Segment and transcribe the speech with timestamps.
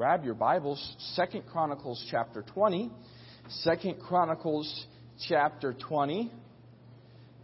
[0.00, 2.90] grab your Bibles, Second Chronicles chapter 20.
[3.64, 4.86] Second Chronicles
[5.28, 6.32] chapter 20.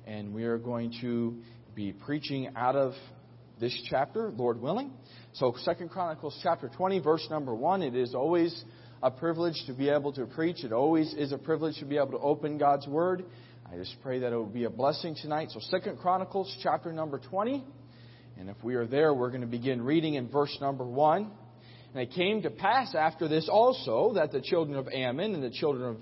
[0.06, 1.37] And we are going to
[1.74, 2.95] be preaching out of
[3.61, 4.90] this chapter, Lord willing.
[5.34, 7.82] So Second Chronicles chapter 20, verse number 1.
[7.82, 8.65] It is always
[9.03, 10.65] a privilege to be able to preach.
[10.65, 13.27] It always is a privilege to be able to open God's Word.
[13.71, 15.51] I just pray that it will be a blessing tonight.
[15.51, 17.62] So Second Chronicles chapter number 20.
[18.38, 21.30] And if we are there, we're going to begin reading in verse number 1.
[21.97, 25.48] And it came to pass after this also that the children of Ammon and the
[25.48, 25.96] children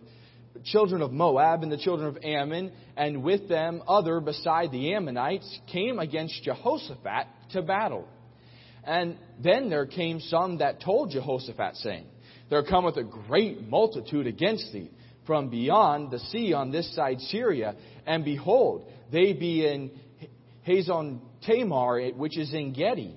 [0.55, 4.93] of children of Moab and the children of Ammon, and with them other beside the
[4.93, 8.09] Ammonites, came against Jehoshaphat to battle.
[8.83, 12.07] And then there came some that told Jehoshaphat, saying,
[12.51, 14.91] There cometh a great multitude against thee
[15.29, 19.93] from beyond the sea on this side Syria, and behold, they be in
[20.67, 23.15] Hazon Tamar, which is En Gedi.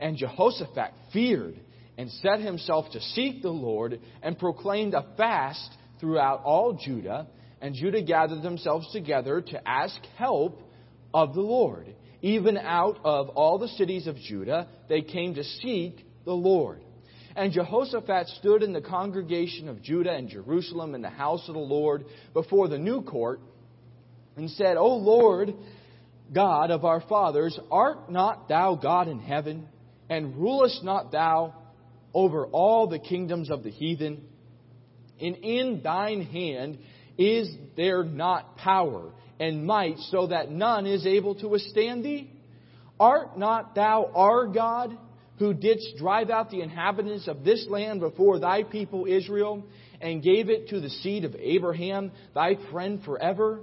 [0.00, 1.60] And Jehoshaphat feared
[1.98, 7.26] and set himself to seek the Lord and proclaimed a fast throughout all Judah.
[7.60, 10.60] And Judah gathered themselves together to ask help
[11.14, 11.94] of the Lord.
[12.22, 16.82] Even out of all the cities of Judah, they came to seek the Lord.
[17.34, 21.60] And Jehoshaphat stood in the congregation of Judah and Jerusalem in the house of the
[21.60, 23.40] Lord before the new court
[24.36, 25.54] and said, O Lord,
[26.34, 29.68] God of our fathers, art not thou God in heaven?
[30.08, 31.54] And rulest not thou
[32.16, 34.22] over all the kingdoms of the heathen.
[35.20, 36.78] And in thine hand
[37.18, 42.30] is there not power and might, so that none is able to withstand thee?
[42.98, 44.96] Art not thou our God,
[45.38, 49.66] who didst drive out the inhabitants of this land before thy people Israel,
[50.00, 53.60] and gave it to the seed of Abraham, thy friend forever?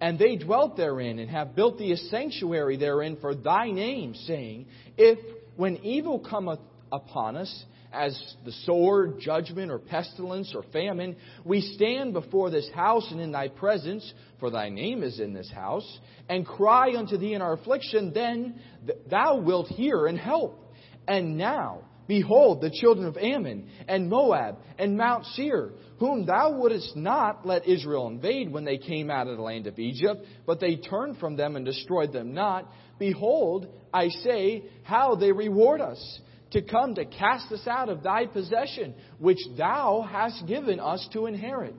[0.00, 4.68] And they dwelt therein, and have built thee a sanctuary therein for thy name, saying,
[4.96, 5.18] If
[5.56, 12.12] when evil cometh upon us, as the sword, judgment, or pestilence, or famine, we stand
[12.12, 16.46] before this house and in thy presence, for thy name is in this house, and
[16.46, 18.60] cry unto thee in our affliction, then
[19.08, 20.74] thou wilt hear and help.
[21.08, 26.96] And now, behold, the children of Ammon, and Moab, and Mount Seir, whom thou wouldest
[26.96, 30.76] not let Israel invade when they came out of the land of Egypt, but they
[30.76, 32.72] turned from them and destroyed them not.
[32.98, 36.20] Behold, I say, how they reward us
[36.52, 41.26] to come to cast us out of thy possession, which thou hast given us to
[41.26, 41.74] inherit.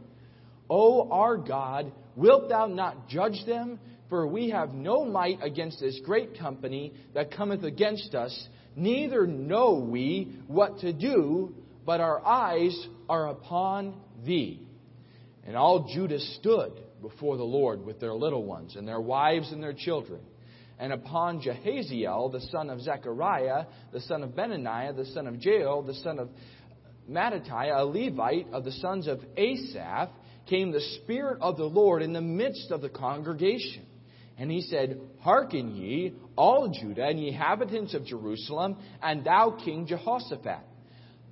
[0.69, 3.79] O our God, wilt thou not judge them?
[4.09, 9.85] For we have no might against this great company that cometh against us, neither know
[9.89, 11.55] we what to do,
[11.85, 12.75] but our eyes
[13.07, 13.95] are upon
[14.25, 14.61] thee.
[15.45, 19.63] And all Judah stood before the Lord with their little ones, and their wives and
[19.63, 20.19] their children
[20.81, 25.83] and upon Jehaziel, the son of Zechariah, the son of Benaiah, the son of Jael,
[25.83, 26.29] the son of
[27.07, 30.09] Mattithiah, a Levite of the sons of Asaph,
[30.49, 33.85] came the Spirit of the Lord in the midst of the congregation.
[34.39, 39.85] And he said, Hearken ye, all Judah and ye inhabitants of Jerusalem, and thou King
[39.85, 40.65] Jehoshaphat.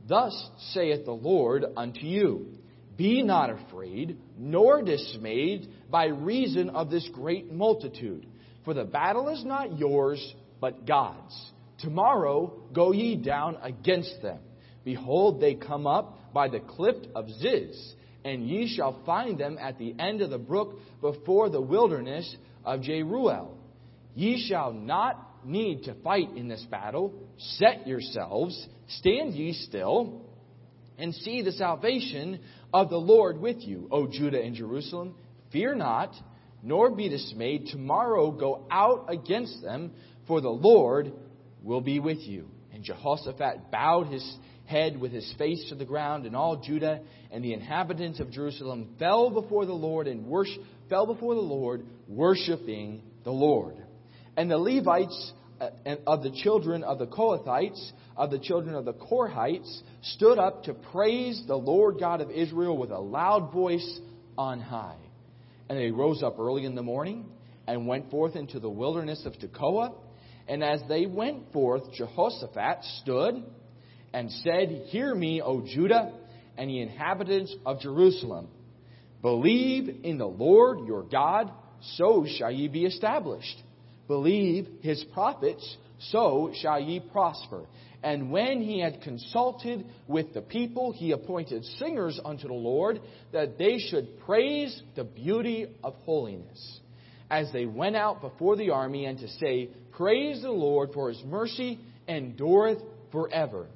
[0.07, 2.53] Thus saith the Lord unto you
[2.95, 8.27] Be not afraid, nor dismayed by reason of this great multitude
[8.65, 11.51] for the battle is not yours, but God's.
[11.79, 14.39] Tomorrow go ye down against them.
[14.83, 17.93] Behold, they come up by the cliff of Ziz,
[18.23, 22.81] and ye shall find them at the end of the brook before the wilderness of
[22.81, 23.55] Jeruel.
[24.15, 27.13] Ye shall not need to fight in this battle.
[27.37, 30.25] Set yourselves, stand ye still,
[30.97, 32.39] and see the salvation
[32.73, 35.15] of the Lord with you, O Judah and Jerusalem.
[35.51, 36.13] Fear not
[36.61, 37.67] nor be dismayed.
[37.67, 39.91] Tomorrow go out against them,
[40.27, 41.11] for the Lord
[41.63, 42.47] will be with you.
[42.73, 47.43] And Jehoshaphat bowed his head with his face to the ground, and all Judah and
[47.43, 53.01] the inhabitants of Jerusalem fell before the Lord and worship, fell before the Lord, worshiping
[53.23, 53.75] the Lord.
[54.37, 55.69] And the Levites uh,
[56.05, 60.73] of the children of the Kohathites, of the children of the Korhites, stood up to
[60.73, 63.99] praise the Lord God of Israel with a loud voice
[64.37, 64.95] on high.
[65.69, 67.25] And they rose up early in the morning
[67.67, 69.93] and went forth into the wilderness of Tekoa.
[70.47, 73.43] And as they went forth, Jehoshaphat stood
[74.11, 76.11] and said, Hear me, O Judah,
[76.57, 78.47] and ye inhabitants of Jerusalem.
[79.21, 81.51] Believe in the Lord your God,
[81.95, 83.61] so shall ye be established.
[84.07, 87.65] Believe his prophets, so shall ye prosper.
[88.01, 93.01] And when he had consulted with the people, he appointed singers unto the Lord,
[93.33, 96.79] that they should praise the beauty of holiness.
[97.29, 101.21] As they went out before the army, and to say, Praise the Lord, for his
[101.25, 102.79] mercy endureth
[103.11, 103.67] forever.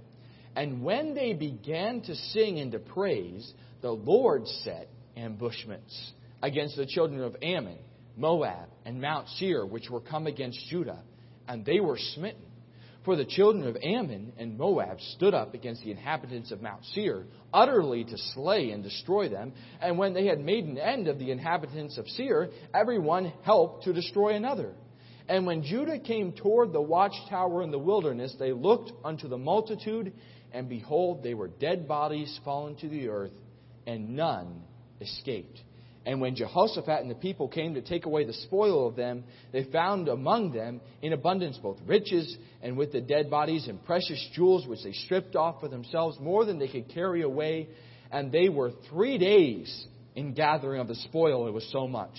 [0.55, 4.87] And when they began to sing and to praise, the Lord set
[5.17, 7.77] ambushments against the children of Ammon,
[8.15, 11.01] Moab, and Mount Seir, which were come against Judah,
[11.47, 12.41] and they were smitten.
[13.05, 17.25] For the children of Ammon and Moab stood up against the inhabitants of Mount Seir,
[17.53, 19.53] utterly to slay and destroy them.
[19.81, 23.83] And when they had made an end of the inhabitants of Seir, every one helped
[23.83, 24.73] to destroy another.
[25.27, 30.13] And when Judah came toward the watchtower in the wilderness, they looked unto the multitude,
[30.53, 33.33] and behold, they were dead bodies fallen to the earth,
[33.85, 34.63] and none
[35.01, 35.59] escaped.
[36.05, 39.23] And when Jehoshaphat and the people came to take away the spoil of them,
[39.53, 44.29] they found among them in abundance both riches and with the dead bodies and precious
[44.33, 47.69] jewels which they stripped off for themselves more than they could carry away.
[48.11, 49.85] And they were three days
[50.15, 51.47] in gathering of the spoil.
[51.47, 52.17] It was so much.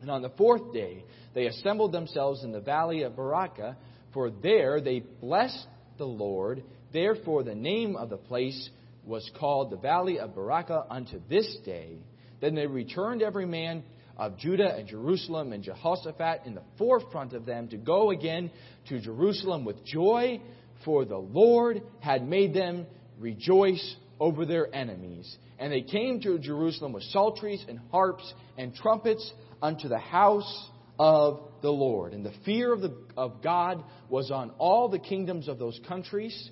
[0.00, 1.04] And on the fourth day,
[1.34, 3.76] they assembled themselves in the valley of Berachah,
[4.12, 5.66] for there they blessed
[5.98, 6.64] the Lord.
[6.92, 8.68] Therefore, the name of the place
[9.04, 11.98] was called the valley of Berachah unto this day.
[12.42, 13.84] Then they returned every man
[14.16, 18.50] of Judah and Jerusalem and Jehoshaphat in the forefront of them to go again
[18.88, 20.40] to Jerusalem with joy,
[20.84, 22.86] for the Lord had made them
[23.18, 25.36] rejoice over their enemies.
[25.60, 30.68] And they came to Jerusalem with psalteries and harps and trumpets unto the house
[30.98, 32.12] of the Lord.
[32.12, 36.50] And the fear of, the, of God was on all the kingdoms of those countries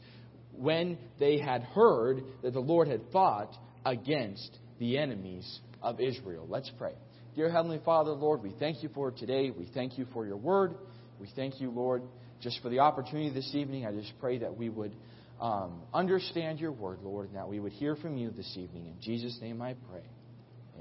[0.57, 3.53] when they had heard that the Lord had fought
[3.85, 6.47] against the enemies of Israel.
[6.49, 6.95] Let's pray.
[7.35, 9.51] Dear Heavenly Father, Lord, we thank you for today.
[9.51, 10.75] We thank you for your word.
[11.21, 12.03] We thank you, Lord,
[12.41, 13.87] just for the opportunity this evening.
[13.87, 14.95] I just pray that we would
[15.41, 18.87] um, understand your word, Lord, and that we would hear from you this evening.
[18.87, 20.03] In Jesus' name I pray.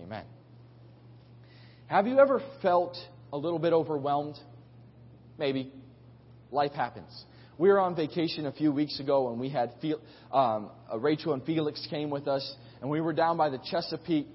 [0.01, 0.25] Amen.
[1.87, 2.97] Have you ever felt
[3.31, 4.37] a little bit overwhelmed?
[5.37, 5.71] Maybe.
[6.51, 7.11] Life happens.
[7.57, 9.73] We were on vacation a few weeks ago, and we had
[10.31, 14.27] um, Rachel and Felix came with us, and we were down by the Chesapeake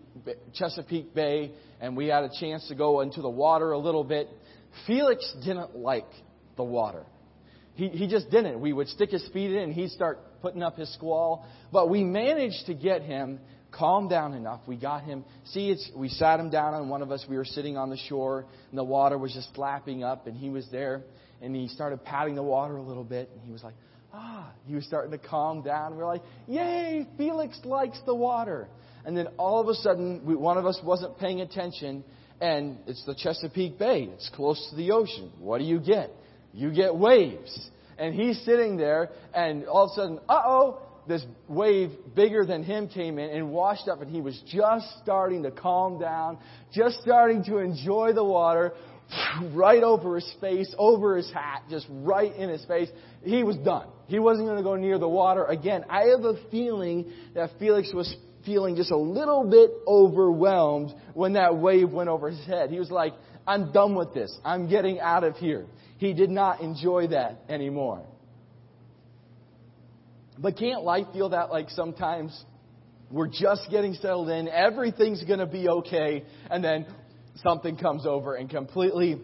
[0.55, 4.29] Chesapeake Bay, and we had a chance to go into the water a little bit.
[4.87, 6.09] Felix didn't like
[6.57, 7.05] the water.
[7.75, 8.61] He, he just didn't.
[8.61, 11.45] We would stick his feet in, and he'd start putting up his squall.
[11.73, 13.41] But we managed to get him
[13.73, 14.61] calmed down enough.
[14.67, 15.25] We got him.
[15.47, 17.25] See, it's, we sat him down on one of us.
[17.29, 20.51] We were sitting on the shore, and the water was just lapping up, and he
[20.51, 21.03] was there,
[21.43, 23.75] and he started patting the water a little bit, and he was like,
[24.13, 25.93] ah, he was starting to calm down.
[25.93, 28.69] We were like, yay, Felix likes the water
[29.05, 32.05] and then all of a sudden, we, one of us wasn't paying attention,
[32.41, 34.09] and it's the Chesapeake Bay.
[34.13, 35.31] It's close to the ocean.
[35.39, 36.11] What do you get?
[36.53, 37.71] You get waves.
[37.99, 42.63] And he's sitting there, and all of a sudden, uh oh, this wave bigger than
[42.63, 46.39] him came in and washed up, and he was just starting to calm down,
[46.73, 48.73] just starting to enjoy the water,
[49.53, 52.89] right over his face, over his hat, just right in his face.
[53.23, 53.89] He was done.
[54.07, 55.85] He wasn't going to go near the water again.
[55.89, 58.15] I have a feeling that Felix was
[58.45, 62.71] feeling just a little bit overwhelmed when that wave went over his head.
[62.71, 63.15] He was like,
[63.47, 64.37] I'm done with this.
[64.45, 65.67] I'm getting out of here.
[65.99, 68.07] He did not enjoy that anymore.
[70.39, 72.45] But can't life feel that like sometimes
[73.11, 76.87] we're just getting settled in, everything's going to be okay, and then
[77.43, 79.21] something comes over and completely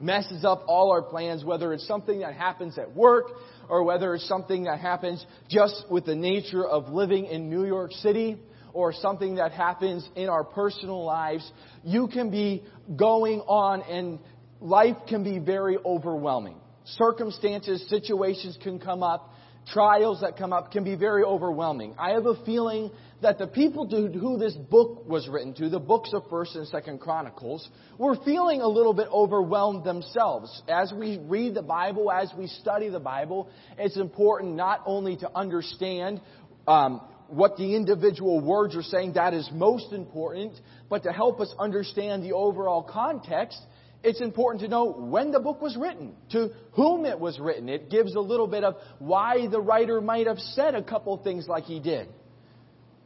[0.00, 3.26] messes up all our plans, whether it's something that happens at work
[3.68, 7.92] or whether it's something that happens just with the nature of living in New York
[7.92, 8.36] City
[8.72, 11.50] or something that happens in our personal lives,
[11.84, 12.64] you can be
[12.96, 14.18] going on and
[14.60, 16.56] life can be very overwhelming.
[16.84, 19.32] Circumstances, situations can come up,
[19.68, 21.94] trials that come up can be very overwhelming.
[21.98, 22.90] I have a feeling
[23.22, 26.66] that the people to who this book was written to, the books of 1st and
[26.68, 27.68] 2nd Chronicles,
[27.98, 30.62] were feeling a little bit overwhelmed themselves.
[30.68, 35.30] As we read the Bible, as we study the Bible, it's important not only to
[35.34, 36.20] understand
[36.66, 40.52] um, what the individual words are saying, that is most important,
[40.88, 43.58] but to help us understand the overall context,
[44.02, 47.70] it's important to know when the book was written, to whom it was written.
[47.70, 51.48] It gives a little bit of why the writer might have said a couple things
[51.48, 52.08] like he did.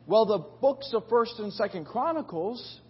[0.08, 2.80] Well, the books of 1st and 2nd Chronicles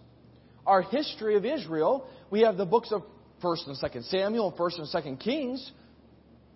[0.65, 2.07] are history of Israel.
[2.31, 3.03] We have the books of
[3.43, 5.71] 1st and 2nd Samuel and 1st and 2nd Kings.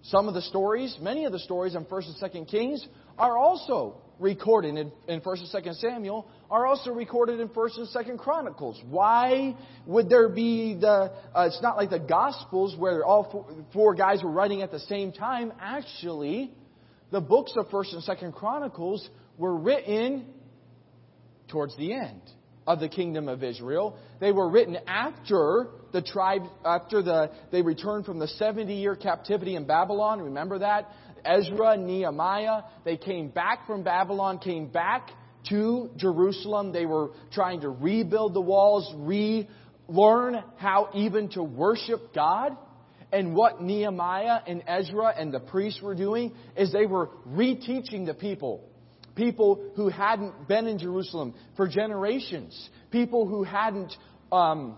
[0.03, 3.97] Some of the stories, many of the stories in 1st and 2nd Kings are also
[4.19, 8.81] recorded in, in 1st and 2nd Samuel, are also recorded in 1st and 2nd Chronicles.
[8.89, 13.95] Why would there be the, uh, it's not like the Gospels where all four, four
[13.95, 15.51] guys were writing at the same time.
[15.59, 16.53] Actually,
[17.11, 20.25] the books of 1st and 2nd Chronicles were written
[21.47, 22.21] towards the end
[22.65, 23.97] of the kingdom of Israel.
[24.19, 29.55] They were written after the tribe, after the, they returned from the 70 year captivity
[29.55, 30.21] in Babylon.
[30.21, 30.89] Remember that?
[31.25, 35.09] Ezra, Nehemiah, they came back from Babylon, came back
[35.49, 36.71] to Jerusalem.
[36.71, 42.57] They were trying to rebuild the walls, relearn how even to worship God.
[43.11, 48.15] And what Nehemiah and Ezra and the priests were doing is they were reteaching the
[48.15, 48.67] people.
[49.15, 52.69] People who hadn't been in Jerusalem for generations.
[52.91, 53.93] People who hadn't
[54.31, 54.77] um,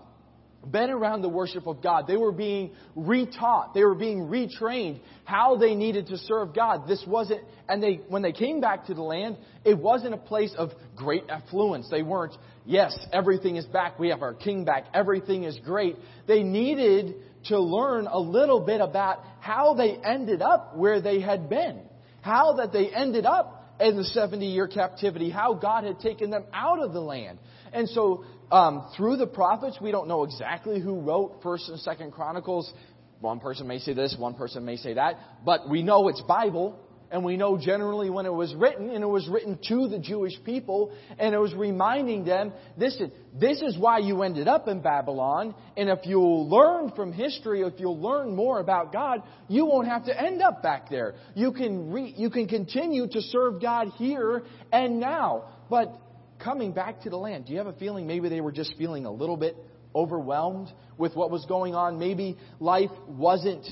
[0.70, 2.06] been around the worship of God.
[2.06, 3.72] They were being retaught.
[3.74, 6.86] They were being retrained how they needed to serve God.
[6.88, 10.54] This wasn't, and they, when they came back to the land, it wasn't a place
[10.56, 11.88] of great affluence.
[11.90, 13.98] They weren't, yes, everything is back.
[13.98, 14.86] We have our king back.
[14.92, 15.96] Everything is great.
[16.26, 17.14] They needed
[17.44, 21.80] to learn a little bit about how they ended up where they had been.
[22.22, 25.30] How that they ended up in the 70 year captivity.
[25.30, 27.38] How God had taken them out of the land.
[27.72, 32.12] And so um, through the prophets, we don't know exactly who wrote First and Second
[32.12, 32.72] Chronicles.
[33.20, 36.78] One person may say this, one person may say that, but we know it's Bible,
[37.10, 40.32] and we know generally when it was written, and it was written to the Jewish
[40.44, 45.54] people, and it was reminding them, listen, this is why you ended up in Babylon,
[45.76, 50.06] and if you'll learn from history, if you'll learn more about God, you won't have
[50.06, 51.14] to end up back there.
[51.34, 55.44] You can re, you can continue to serve God here and now.
[55.70, 55.96] But
[56.42, 59.06] coming back to the land, do you have a feeling maybe they were just feeling
[59.06, 59.56] a little bit
[59.94, 61.98] overwhelmed with what was going on?
[61.98, 63.66] Maybe life wasn't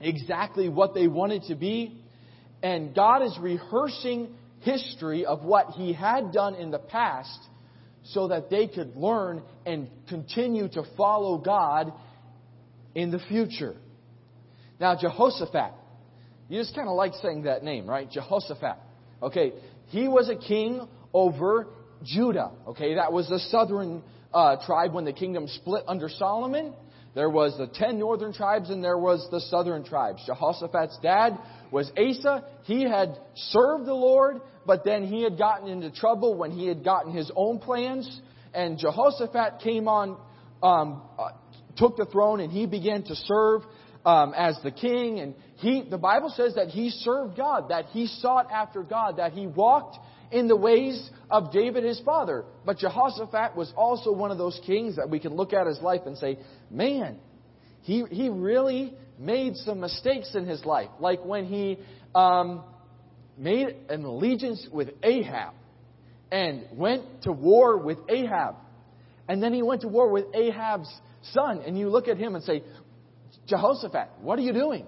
[0.00, 1.97] exactly what they wanted to be.
[2.62, 7.38] And God is rehearsing history of what He had done in the past
[8.04, 11.92] so that they could learn and continue to follow God
[12.94, 13.76] in the future.
[14.80, 15.72] Now, Jehoshaphat,
[16.48, 18.10] you just kind of like saying that name, right?
[18.10, 18.76] Jehoshaphat.
[19.22, 19.52] Okay,
[19.88, 21.66] he was a king over
[22.02, 22.52] Judah.
[22.68, 26.72] Okay, that was the southern uh, tribe when the kingdom split under Solomon.
[27.18, 30.22] There was the ten northern tribes and there was the southern tribes.
[30.24, 31.36] Jehoshaphat's dad
[31.72, 32.44] was Asa.
[32.62, 36.84] He had served the Lord, but then he had gotten into trouble when he had
[36.84, 38.20] gotten his own plans.
[38.54, 40.16] And Jehoshaphat came on,
[40.62, 41.30] um, uh,
[41.76, 43.62] took the throne, and he began to serve
[44.06, 45.18] um, as the king.
[45.18, 49.32] And he, the Bible says that he served God, that he sought after God, that
[49.32, 49.98] he walked
[50.30, 52.44] in the ways of David his father.
[52.64, 56.02] But Jehoshaphat was also one of those kings that we can look at his life
[56.06, 56.38] and say,
[56.70, 57.18] man,
[57.82, 60.90] he, he really made some mistakes in his life.
[61.00, 61.78] Like when he
[62.14, 62.62] um,
[63.36, 65.54] made an allegiance with Ahab
[66.30, 68.56] and went to war with Ahab.
[69.28, 70.92] And then he went to war with Ahab's
[71.32, 71.62] son.
[71.66, 72.62] And you look at him and say,
[73.46, 74.86] Jehoshaphat, what are you doing?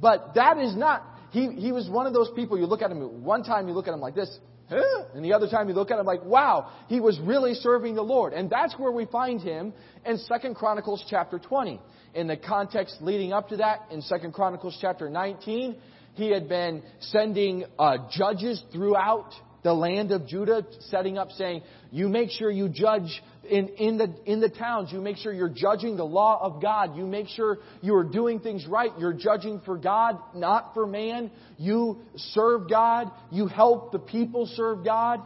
[0.00, 3.24] But that is not, he, he was one of those people, you look at him,
[3.24, 4.38] one time you look at him like this,
[4.68, 5.04] Huh?
[5.14, 8.02] And the other time you look at him like, wow, he was really serving the
[8.02, 8.32] Lord.
[8.32, 9.72] And that's where we find him
[10.04, 11.80] in Second Chronicles chapter 20.
[12.14, 15.76] In the context leading up to that, in Second Chronicles chapter 19,
[16.14, 19.32] he had been sending uh, judges throughout
[19.62, 24.14] the land of Judah, setting up saying, you make sure you judge in, in, the,
[24.24, 24.92] in the towns.
[24.92, 26.96] You make sure you're judging the law of God.
[26.96, 28.90] You make sure you are doing things right.
[28.98, 31.30] You're judging for God, not for man.
[31.58, 33.10] You serve God.
[33.30, 35.20] You help the people serve God.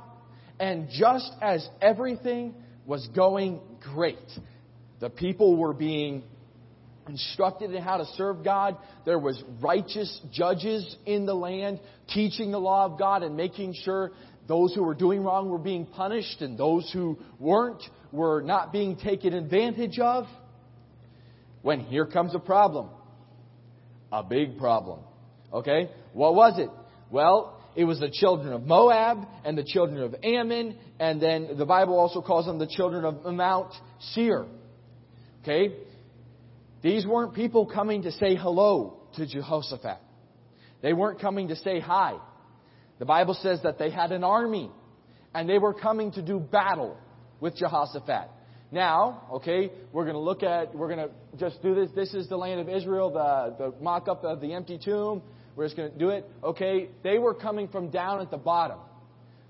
[0.59, 2.55] And just as everything
[2.87, 4.19] was going great,
[5.01, 6.23] the people were being
[7.09, 8.77] instructed in how to serve God.
[9.05, 11.81] There was righteous judges in the land
[12.13, 14.13] teaching the law of God and making sure
[14.51, 18.97] those who were doing wrong were being punished and those who weren't were not being
[18.97, 20.27] taken advantage of.
[21.63, 22.89] When here comes a problem.
[24.13, 25.01] A big problem.
[25.53, 25.91] Okay?
[26.13, 26.71] What was it?
[27.11, 31.67] Well, it was the children of Moab and the children of Ammon, and then the
[31.67, 33.73] Bible also calls them the children of Mount
[34.13, 34.47] Seir.
[35.43, 35.75] Okay?
[36.83, 39.99] These weren't people coming to say hello to Jehoshaphat.
[40.83, 42.15] They weren't coming to say hi.
[42.99, 44.71] The Bible says that they had an army
[45.35, 46.97] and they were coming to do battle
[47.41, 48.29] with Jehoshaphat.
[48.73, 51.91] Now, okay, we're going to look at, we're going to just do this.
[51.95, 55.23] This is the land of Israel, the, the mock up of the empty tomb.
[55.57, 56.25] We're just going to do it.
[56.45, 58.79] Okay, they were coming from down at the bottom.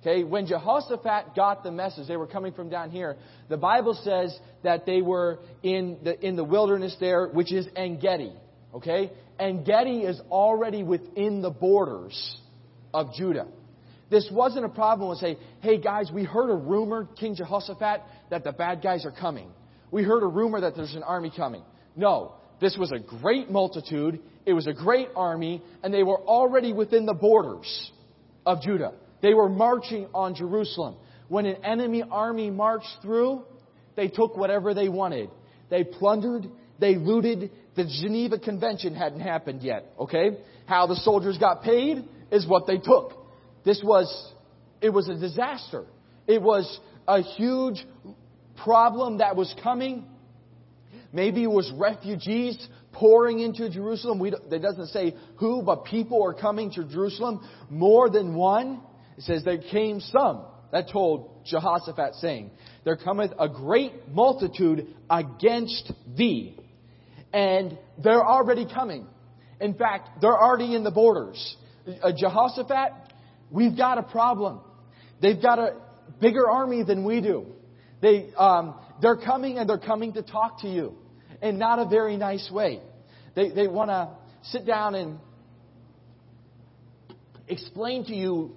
[0.01, 3.17] Okay, when Jehoshaphat got the message, they were coming from down here.
[3.51, 8.33] The Bible says that they were in the, in the wilderness there, which is Engedi.
[8.75, 9.11] Okay?
[9.39, 12.39] Engedi is already within the borders
[12.95, 13.49] of Judah.
[14.11, 18.45] This wasn't a problem with say, hey guys, we heard a rumor, King Jehoshaphat, that
[18.45, 19.49] the bad guys are coming.
[19.93, 21.63] We heard a rumor that there's an army coming.
[21.95, 24.21] No, this was a great multitude.
[24.45, 27.93] It was a great army, and they were already within the borders
[28.45, 28.95] of Judah.
[29.23, 30.97] They were marching on Jerusalem.
[31.29, 33.45] When an enemy army marched through,
[33.95, 35.31] they took whatever they wanted.
[35.69, 36.49] They plundered,
[36.81, 40.39] they looted, the Geneva Convention hadn't happened yet, okay?
[40.67, 43.20] How the soldiers got paid is what they took.
[43.65, 44.33] This was,
[44.81, 45.85] it was a disaster.
[46.27, 47.85] It was a huge
[48.63, 50.05] problem that was coming.
[51.13, 52.57] Maybe it was refugees
[52.93, 54.21] pouring into Jerusalem.
[54.25, 57.47] It doesn't say who, but people are coming to Jerusalem.
[57.69, 58.81] More than one.
[59.17, 60.45] It says there came some.
[60.73, 62.53] That told Jehoshaphat saying,
[62.85, 66.57] There cometh a great multitude against thee.
[67.33, 69.07] And they're already coming.
[69.61, 71.57] In fact, they're already in the borders.
[72.03, 72.93] Uh, Jehoshaphat,
[73.51, 74.61] we've got a problem.
[75.21, 75.77] They've got a
[76.21, 77.47] bigger army than we do.
[78.01, 80.95] They, um, they're coming and they're coming to talk to you
[81.43, 82.81] in not a very nice way.
[83.35, 84.11] They, they want to
[84.43, 85.19] sit down and
[87.49, 88.53] explain to you,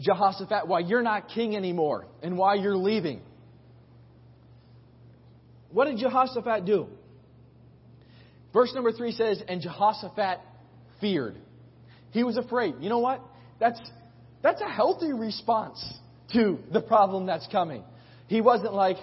[0.00, 3.22] Jehoshaphat, why you're not king anymore and why you're leaving.
[5.70, 6.88] What did Jehoshaphat do?
[8.52, 10.38] Verse number three says, And Jehoshaphat
[11.00, 11.36] feared.
[12.10, 12.76] He was afraid.
[12.80, 13.20] You know what?
[13.58, 13.80] That's,
[14.44, 15.82] that's a healthy response
[16.34, 17.82] to the problem that's coming.
[18.28, 18.98] He wasn't like,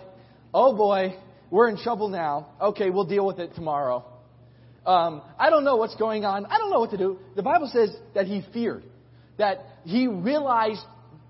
[0.53, 1.15] oh boy,
[1.49, 2.49] we're in trouble now.
[2.61, 4.05] Okay, we'll deal with it tomorrow.
[4.85, 6.45] Um, I don't know what's going on.
[6.45, 7.17] I don't know what to do.
[7.35, 8.83] The Bible says that he feared,
[9.39, 10.81] that he realized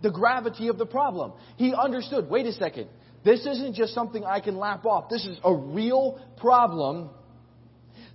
[0.01, 1.31] the gravity of the problem.
[1.55, 2.89] He understood, wait a second,
[3.23, 5.09] this isn't just something I can lap off.
[5.09, 7.11] This is a real problem.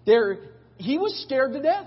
[0.04, 0.40] There,
[0.76, 1.86] he was scared to death.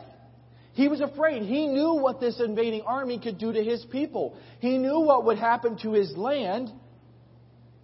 [0.79, 1.43] He was afraid.
[1.43, 4.37] He knew what this invading army could do to his people.
[4.61, 6.71] He knew what would happen to his land.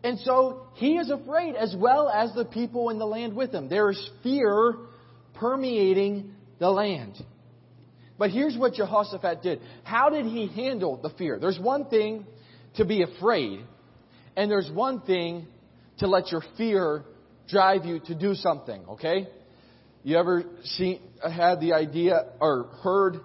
[0.02, 3.68] And so he is afraid as well as the people in the land with him.
[3.68, 4.75] There is fear
[5.34, 7.22] permeating the land.
[8.18, 9.60] But here's what Jehoshaphat did.
[9.84, 11.38] How did he handle the fear?
[11.38, 12.25] There's one thing
[12.75, 13.60] to be afraid,
[14.38, 15.48] and there's one thing
[15.98, 17.04] to let your fear
[17.50, 19.28] drive you to do something, okay?
[20.06, 23.20] You ever seen, had the idea or heard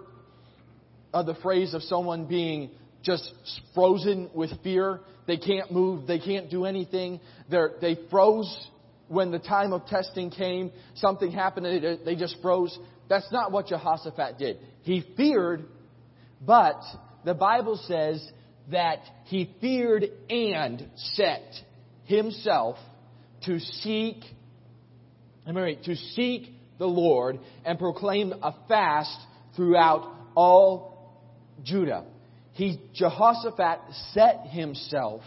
[1.13, 2.71] of the phrase of someone being
[3.03, 3.33] just
[3.75, 5.01] frozen with fear?
[5.27, 6.07] They can't move.
[6.07, 7.21] They can't do anything.
[7.51, 8.69] They're, they froze
[9.09, 10.73] when the time of testing came.
[10.95, 12.77] Something happened and they just froze.
[13.09, 14.59] That's not what Jehoshaphat did.
[14.83, 15.65] He feared,
[16.41, 16.81] but
[17.25, 18.25] the Bible says
[18.71, 21.43] that he feared and set
[22.05, 22.77] himself
[23.47, 24.17] to seek,
[25.47, 29.17] I mean, to seek the Lord and proclaimed a fast
[29.55, 31.15] throughout all
[31.63, 32.07] Judah.
[32.53, 33.81] He, Jehoshaphat
[34.13, 35.23] set himself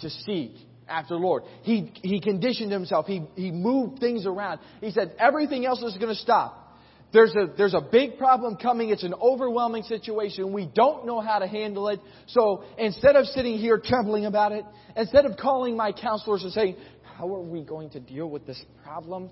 [0.00, 0.52] to seek
[0.88, 1.44] after the Lord.
[1.62, 3.06] He, he conditioned himself.
[3.06, 4.60] He, he moved things around.
[4.80, 6.66] He said, everything else is going to stop.
[7.12, 8.90] There's a, there's a big problem coming.
[8.90, 10.52] It's an overwhelming situation.
[10.52, 12.00] We don't know how to handle it.
[12.26, 14.64] So instead of sitting here trembling about it,
[14.96, 16.76] instead of calling my counselors and saying,
[17.16, 19.30] how are we going to deal with this problem?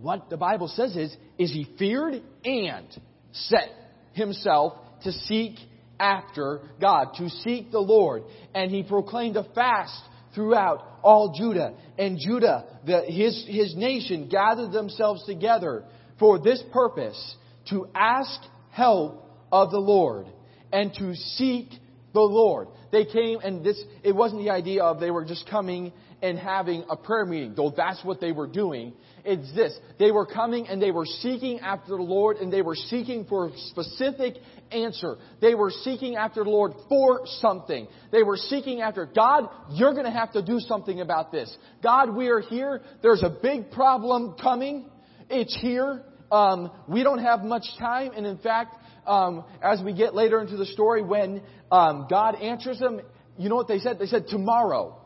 [0.00, 2.86] What the Bible says is, is he feared and
[3.32, 3.70] set
[4.12, 5.56] himself to seek
[5.98, 8.22] after God, to seek the Lord.
[8.54, 10.00] And he proclaimed a fast
[10.34, 11.74] throughout all Judah.
[11.98, 15.84] And Judah, the, his, his nation, gathered themselves together
[16.18, 17.36] for this purpose,
[17.70, 20.26] to ask help of the Lord
[20.72, 21.68] and to seek
[22.16, 22.68] the Lord.
[22.92, 26.84] They came and this, it wasn't the idea of they were just coming and having
[26.88, 28.94] a prayer meeting, though that's what they were doing.
[29.24, 29.78] It's this.
[29.98, 33.48] They were coming and they were seeking after the Lord and they were seeking for
[33.48, 34.36] a specific
[34.70, 35.16] answer.
[35.40, 37.86] They were seeking after the Lord for something.
[38.12, 41.54] They were seeking after, God, you're going to have to do something about this.
[41.82, 42.80] God, we are here.
[43.02, 44.88] There's a big problem coming.
[45.28, 46.02] It's here.
[46.30, 48.12] Um, we don't have much time.
[48.16, 52.78] And in fact, um, as we get later into the story, when um, God answers
[52.78, 53.00] them,
[53.38, 53.98] you know what they said?
[53.98, 54.98] They said, tomorrow,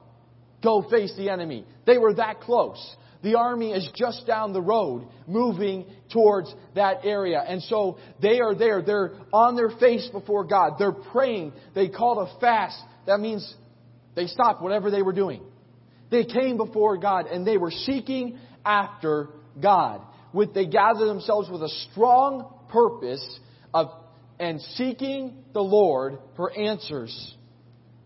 [0.63, 1.65] go face the enemy.
[1.87, 2.97] They were that close.
[3.23, 7.43] The army is just down the road moving towards that area.
[7.47, 8.83] And so they are there.
[8.83, 10.75] They're on their face before God.
[10.79, 11.53] They're praying.
[11.75, 12.81] They called a fast.
[13.07, 13.55] That means
[14.15, 15.43] they stopped whatever they were doing.
[16.11, 19.29] They came before God and they were seeking after
[19.61, 20.01] God.
[20.33, 23.39] With, they gathered themselves with a strong purpose
[23.73, 23.89] of,
[24.39, 27.35] and seeking the Lord for answers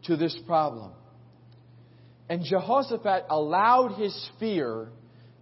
[0.05, 0.93] to this problem.
[2.29, 4.89] And Jehoshaphat allowed his fear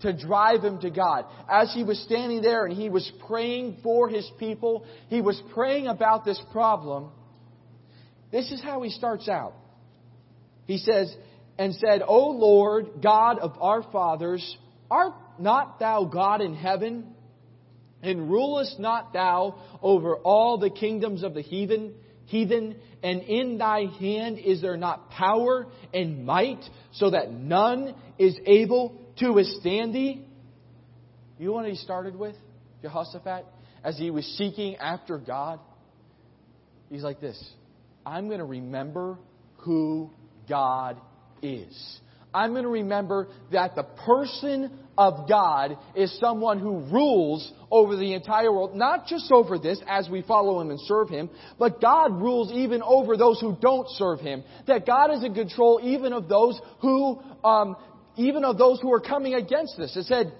[0.01, 1.27] to drive him to God.
[1.49, 5.87] As he was standing there and he was praying for his people, he was praying
[5.87, 7.11] about this problem.
[8.33, 9.55] This is how he starts out.
[10.67, 11.15] He says,
[11.59, 14.57] and said, O Lord, God of our fathers,
[14.91, 17.15] art not thou God in heaven?
[18.03, 21.95] And rulest not thou over all the kingdoms of the heathen?
[22.27, 28.37] Heathen, and in thy hand is there not power and might, so that none is
[28.47, 30.25] able to withstand thee?
[31.39, 32.37] You know what he started with,
[32.83, 33.45] Jehoshaphat,
[33.85, 35.61] as he was seeking after God?
[36.89, 37.43] He's like this
[38.05, 39.19] I'm going to remember
[39.59, 40.11] who
[40.49, 41.01] God
[41.43, 42.01] is.
[42.35, 48.15] I'm going to remember that the person of God is someone who rules over the
[48.15, 52.21] entire world, not just over this as we follow Him and serve Him, but God
[52.21, 54.45] rules even over those who don't serve Him.
[54.67, 57.77] That God is in control even of those who, um,
[58.17, 59.97] even of those who are coming against us.
[59.97, 60.33] It said,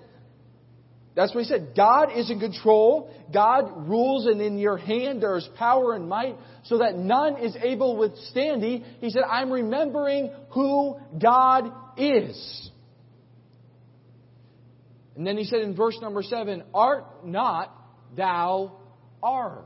[1.15, 1.75] that's what he said.
[1.77, 3.15] God is in control.
[3.33, 7.55] God rules, and in your hand there is power and might, so that none is
[7.63, 8.63] able to withstand.
[8.63, 12.71] He said, I'm remembering who God is.
[15.17, 17.75] And then he said in verse number seven, Art not
[18.17, 18.73] thou
[19.23, 19.65] our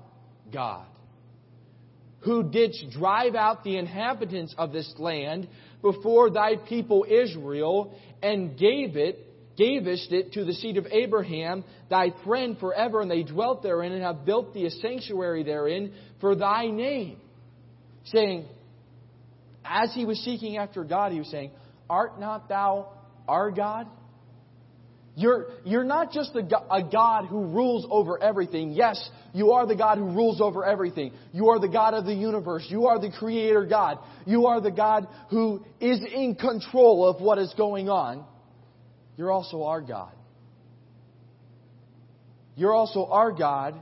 [0.52, 0.86] God,
[2.20, 5.48] who didst drive out the inhabitants of this land
[5.82, 12.12] before thy people Israel, and gave it gavest it to the seed of Abraham, thy
[12.24, 16.66] friend forever, and they dwelt therein and have built thee a sanctuary therein for thy
[16.66, 17.18] name.
[18.04, 18.46] Saying,
[19.64, 21.50] as he was seeking after God, he was saying,
[21.88, 22.92] Art not thou
[23.28, 23.86] our God?
[25.18, 28.72] You're, you're not just a, a God who rules over everything.
[28.72, 31.12] Yes, you are the God who rules over everything.
[31.32, 32.66] You are the God of the universe.
[32.68, 33.98] You are the creator God.
[34.26, 38.26] You are the God who is in control of what is going on.
[39.16, 40.12] You're also our God.
[42.54, 43.74] You're also our God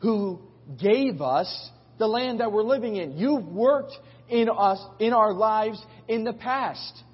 [0.00, 0.40] who
[0.80, 3.16] gave us the land that we're living in.
[3.18, 3.92] You've worked
[4.28, 7.04] in us, in our lives in the past.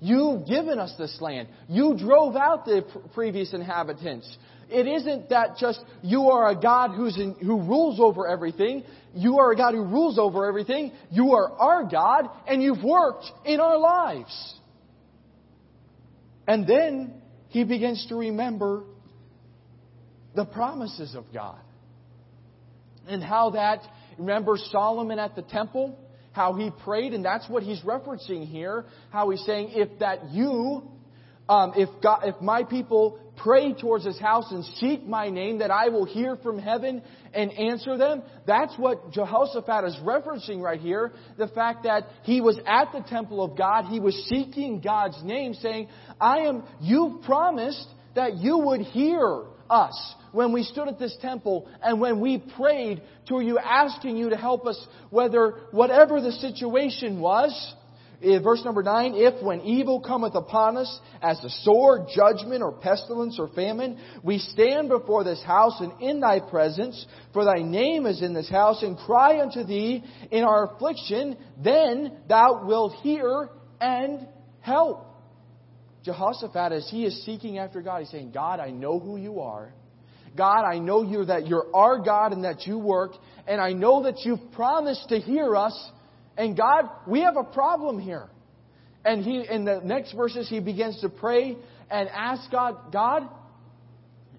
[0.00, 1.48] You've given us this land.
[1.68, 2.84] You drove out the
[3.14, 4.36] previous inhabitants.
[4.70, 8.84] It isn't that just you are a God who's in, who rules over everything.
[9.14, 10.92] You are a God who rules over everything.
[11.10, 14.54] You are our God, and you've worked in our lives.
[16.46, 17.14] And then
[17.48, 18.84] he begins to remember
[20.34, 21.58] the promises of God.
[23.08, 23.80] And how that,
[24.18, 25.98] remember Solomon at the temple?
[26.38, 28.84] How he prayed, and that's what he's referencing here.
[29.10, 30.88] How he's saying, if that you,
[31.48, 35.72] um, if God, if my people pray towards his house and seek my name, that
[35.72, 37.02] I will hear from heaven
[37.34, 38.22] and answer them.
[38.46, 41.10] That's what Jehoshaphat is referencing right here.
[41.38, 45.54] The fact that he was at the temple of God, he was seeking God's name,
[45.54, 45.88] saying,
[46.20, 51.68] I am, you've promised that you would hear us when we stood at this temple
[51.82, 57.20] and when we prayed to you, asking you to help us, whether, whatever the situation
[57.20, 57.74] was,
[58.22, 62.72] eh, Verse number 9, if when evil cometh upon us, as a sword, judgment, or
[62.72, 68.06] pestilence, or famine, we stand before this house and in thy presence, for thy name
[68.06, 73.48] is in this house, and cry unto thee in our affliction, then thou wilt hear
[73.80, 74.26] and
[74.60, 75.04] help.
[76.04, 79.74] Jehoshaphat, as he is seeking after God, he's saying, God, I know who you are.
[80.36, 83.12] God, I know you that you're our God and that you work,
[83.46, 85.90] and I know that you've promised to hear us
[86.38, 88.28] and God, we have a problem here.
[89.04, 91.56] And he, in the next verses, he begins to pray
[91.90, 93.28] and ask God, God,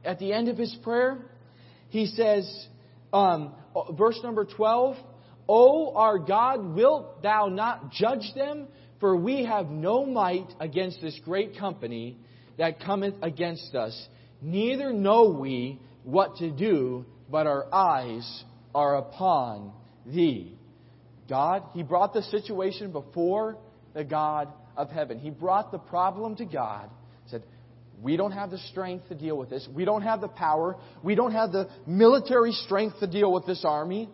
[0.05, 1.17] at the end of his prayer,
[1.89, 2.67] he says,
[3.11, 3.53] um,
[3.97, 4.95] verse number 12,
[5.49, 8.67] O our God, wilt thou not judge them?
[9.01, 12.17] For we have no might against this great company
[12.57, 14.07] that cometh against us,
[14.41, 19.71] neither know we what to do, but our eyes are upon
[20.05, 20.57] thee.
[21.29, 23.57] God, He brought the situation before
[23.93, 25.19] the God of heaven.
[25.19, 26.89] He brought the problem to God.
[27.27, 27.43] Said,
[28.01, 29.67] we don't have the strength to deal with this.
[29.73, 30.77] We don't have the power.
[31.03, 34.09] We don't have the military strength to deal with this army.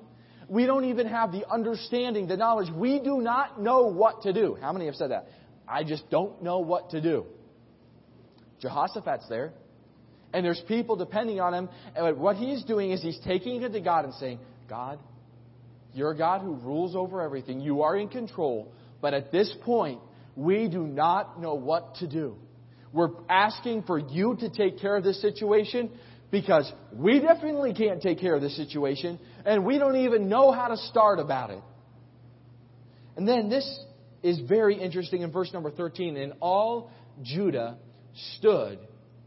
[0.50, 2.72] We don't even have the understanding, the knowledge.
[2.74, 4.58] We do not know what to do.
[4.60, 5.28] How many have said that?
[5.68, 7.26] I just don't know what to do.
[8.60, 9.54] Jehoshaphat's there.
[10.36, 11.70] And there's people depending on him.
[11.96, 15.00] And what he's doing is he's taking it to God and saying, God,
[15.94, 17.62] you're a God who rules over everything.
[17.62, 18.74] You are in control.
[19.00, 20.02] But at this point,
[20.36, 22.36] we do not know what to do.
[22.92, 25.90] We're asking for you to take care of this situation
[26.32, 30.68] because we definitely can't take care of this situation and we don't even know how
[30.68, 31.62] to start about it.
[33.16, 33.66] And then this
[34.22, 36.18] is very interesting in verse number 13.
[36.18, 36.92] And all
[37.24, 37.78] Judah
[38.36, 38.80] stood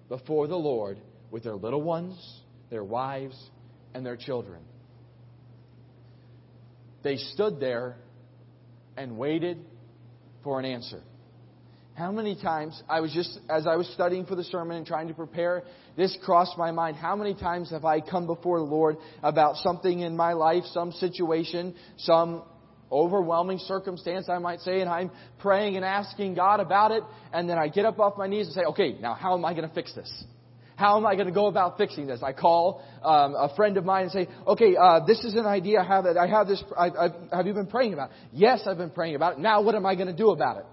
[0.09, 0.99] before the Lord
[1.31, 2.19] with their little ones,
[2.71, 3.37] their wives,
[3.95, 4.63] and their children.
[7.03, 7.97] They stood there
[8.97, 9.59] and waited
[10.43, 11.03] for an answer.
[11.95, 15.09] How many times, I was just, as I was studying for the sermon and trying
[15.09, 15.65] to prepare,
[15.97, 16.97] this crossed my mind.
[16.97, 20.93] How many times have I come before the Lord about something in my life, some
[20.93, 22.45] situation, some
[22.91, 27.59] overwhelming circumstance, I might say, and I'm praying and asking God about it, and then
[27.59, 29.75] I get up off my knees and say, okay, now how am I going to
[29.75, 30.11] fix this?
[30.79, 32.23] How am I going to go about fixing this?
[32.23, 35.81] I call um, a friend of mine and say, okay, uh, this is an idea
[35.81, 36.05] I have.
[36.05, 36.63] That I have this.
[36.79, 38.11] I, I've, have you been praying about?
[38.11, 38.17] It?
[38.33, 39.39] Yes, I've been praying about it.
[39.41, 40.67] Now, what am I going to do about it?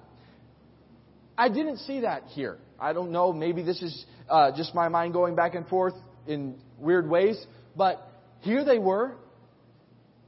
[1.35, 2.59] I didn't see that here.
[2.79, 3.33] I don't know.
[3.33, 5.95] Maybe this is uh, just my mind going back and forth
[6.27, 7.43] in weird ways.
[7.75, 8.07] But
[8.41, 9.15] here they were.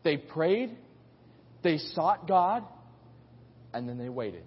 [0.04, 0.76] They prayed.
[1.64, 2.64] They sought God.
[3.74, 4.44] And then they waited.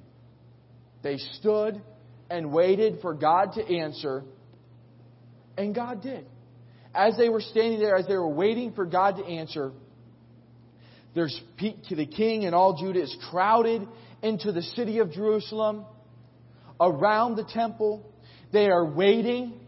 [1.03, 1.81] They stood
[2.31, 4.25] and waited for God to answer.
[5.57, 6.27] And God did.
[6.95, 9.73] As they were standing there, as they were waiting for God to answer,
[11.15, 11.41] there's
[11.89, 13.87] to the king and all Judah is crowded
[14.23, 15.85] into the city of Jerusalem,
[16.81, 18.07] around the temple.
[18.53, 19.61] They are waiting.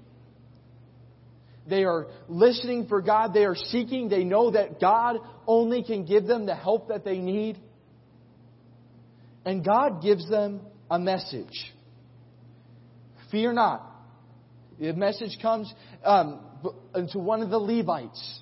[1.69, 3.35] They are listening for God.
[3.35, 4.09] They are seeking.
[4.09, 7.59] They know that God only can give them the help that they need.
[9.45, 11.73] And God gives them a message.
[13.31, 13.89] Fear not.
[14.79, 15.73] The message comes
[16.05, 16.41] um,
[17.13, 18.41] to one of the Levites,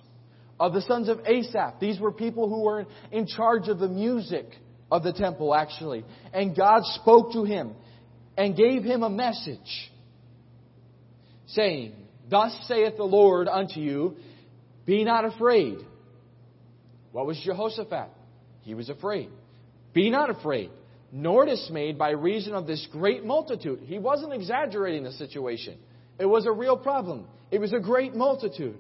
[0.59, 1.75] of the sons of Asaph.
[1.81, 4.47] These were people who were in charge of the music
[4.91, 6.05] of the temple, actually.
[6.33, 7.75] And God spoke to him
[8.37, 9.93] and gave him a message,
[11.47, 11.95] saying,
[12.31, 14.17] Thus saith the Lord unto you,
[14.87, 15.79] Be not afraid.
[17.13, 18.09] What was Jehoshaphat?
[18.63, 19.31] He was afraid.
[19.93, 20.71] Be not afraid,
[21.11, 23.81] nor dismayed by reason of this great multitude.
[23.85, 25.77] He wasn't exaggerating the situation.
[26.19, 27.27] It was a real problem.
[27.51, 28.77] It was a great multitude.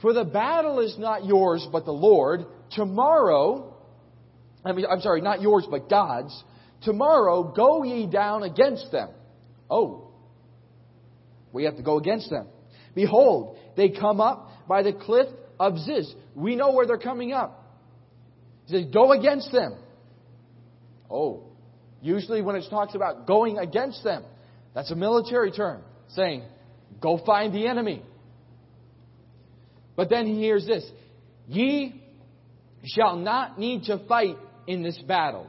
[0.00, 2.46] For the battle is not yours, but the Lord.
[2.72, 3.74] Tomorrow,
[4.64, 6.42] I mean, I'm sorry, not yours, but God's.
[6.82, 9.10] Tomorrow go ye down against them.
[9.68, 10.05] Oh,
[11.52, 12.46] we have to go against them.
[12.94, 15.28] Behold, they come up by the cliff
[15.60, 16.12] of Ziz.
[16.34, 17.62] We know where they're coming up.
[18.66, 19.76] He says, go against them.
[21.10, 21.44] Oh,
[22.00, 24.24] usually when it talks about going against them,
[24.74, 26.42] that's a military term, saying,
[27.00, 28.02] go find the enemy.
[29.94, 30.84] But then he hears this
[31.46, 32.02] Ye
[32.84, 35.48] shall not need to fight in this battle.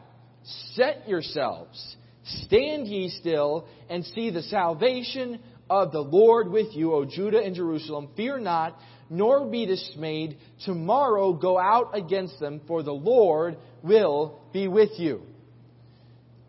[0.74, 7.06] Set yourselves, stand ye still, and see the salvation of the Lord with you, O
[7.06, 8.10] Judah and Jerusalem.
[8.16, 8.78] Fear not,
[9.10, 10.38] nor be dismayed.
[10.66, 15.22] Tomorrow go out against them, for the Lord will be with you.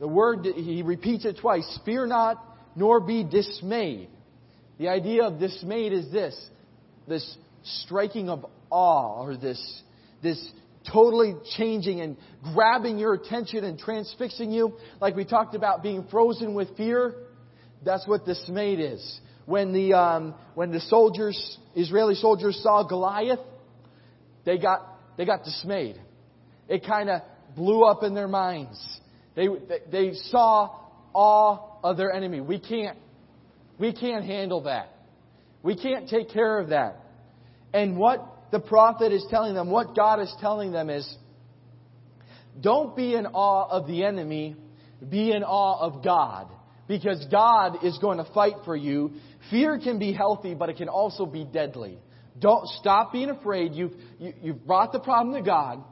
[0.01, 1.79] The word, he repeats it twice.
[1.85, 2.45] Fear not,
[2.77, 4.09] nor be dismayed.
[4.79, 6.39] The idea of dismayed is this,
[7.09, 9.83] this striking of awe, or this,
[10.23, 10.53] this
[10.93, 12.17] totally changing and
[12.55, 17.15] grabbing your attention and transfixing you, like we talked about being frozen with fear.
[17.85, 19.21] That's what dismayed is.
[19.47, 23.39] When the, um, when the soldiers, Israeli soldiers saw Goliath,
[24.45, 26.01] they got, they got dismayed.
[26.69, 27.23] It kind of
[27.57, 28.79] blew up in their minds.
[29.35, 29.49] They,
[29.91, 30.71] they saw
[31.15, 32.41] awe of their enemy.
[32.41, 32.99] We can't,
[33.79, 34.95] we can't handle that.
[35.63, 37.01] We can't take care of that.
[37.73, 41.09] And what the prophet is telling them, what God is telling them is,
[42.61, 44.57] don't be in awe of the enemy,
[45.09, 46.49] be in awe of God
[46.89, 49.13] because God is going to fight for you.
[49.51, 51.99] Fear can be healthy, but it can also be deadly.
[52.39, 53.75] Don't stop being afraid.
[53.75, 55.85] You've, you, have you have brought the problem to God,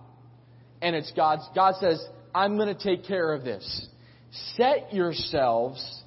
[0.80, 1.48] and it's God's.
[1.54, 2.04] God says,
[2.34, 3.88] I'm going to take care of this.
[4.56, 6.02] Set yourselves,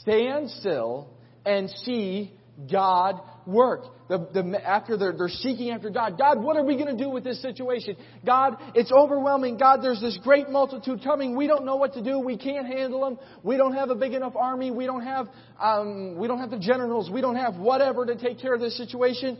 [0.00, 1.10] stand still,
[1.44, 2.32] and see
[2.70, 3.84] God work.
[4.08, 7.10] The, the, after they're, they're seeking after God, God, what are we going to do
[7.10, 7.96] with this situation?
[8.24, 9.56] God, it's overwhelming.
[9.56, 11.36] God, there's this great multitude coming.
[11.36, 12.18] We don't know what to do.
[12.18, 13.18] We can't handle them.
[13.42, 14.70] We don't have a big enough army.
[14.70, 15.28] We don't have,
[15.60, 17.10] um, we don't have the generals.
[17.10, 19.38] We don't have whatever to take care of this situation.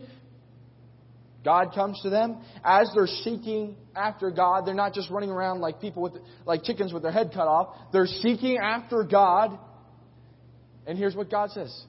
[1.45, 4.65] God comes to them as they're seeking after God.
[4.65, 6.13] They're not just running around like people with,
[6.45, 7.75] like chickens with their head cut off.
[7.93, 9.57] They're seeking after God.
[10.85, 11.85] And here's what God says.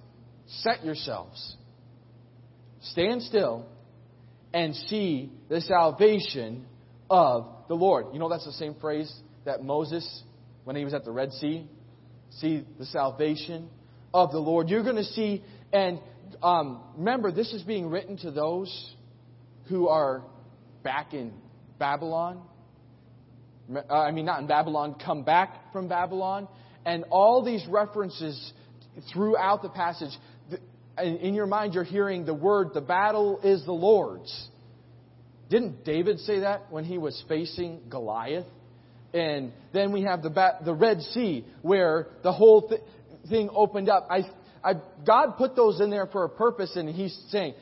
[0.47, 1.57] Set yourselves
[2.91, 3.67] stand still
[4.53, 6.67] and see the salvation
[7.11, 8.07] of the Lord.
[8.13, 9.13] You know, that's the same phrase
[9.45, 10.23] that Moses,
[10.65, 11.67] when he was at the Red Sea,
[12.31, 13.69] see the salvation
[14.13, 14.69] of the Lord.
[14.69, 16.01] You're going to see, and
[16.43, 18.95] um, remember, this is being written to those
[19.69, 20.23] who are
[20.83, 21.33] back in
[21.79, 22.43] Babylon.
[23.75, 26.49] Uh, I mean, not in Babylon, come back from Babylon.
[26.87, 28.53] And all these references
[29.13, 30.13] throughout the passage,
[31.03, 34.49] in your mind, you're hearing the word, the battle is the Lord's.
[35.51, 38.47] Didn't David say that when he was facing Goliath?
[39.15, 42.83] And then we have the, the Red Sea, where the whole th-
[43.31, 44.07] thing opened up.
[44.11, 44.25] I,
[44.63, 44.75] I,
[45.07, 47.55] God put those in there for a purpose, and He's saying,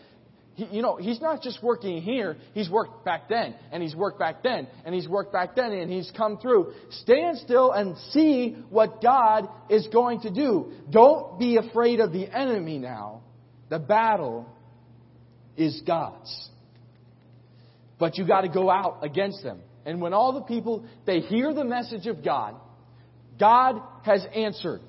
[0.54, 4.18] he, you know, He's not just working here, He's worked back then, and He's worked
[4.18, 6.72] back then, and He's worked back then, and He's come through.
[6.90, 10.72] Stand still and see what God is going to do.
[10.90, 13.22] Don't be afraid of the enemy now
[13.68, 14.46] The battle
[15.56, 16.50] is God's.
[17.98, 19.60] But you got to go out against them.
[19.84, 22.56] And when all the people, they hear the message of God,
[23.38, 24.80] God has answered.